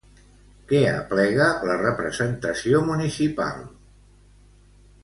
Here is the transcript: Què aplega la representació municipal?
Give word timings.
Què 0.71 0.79
aplega 0.93 1.49
la 1.71 1.75
representació 1.83 2.81
municipal? 2.89 3.63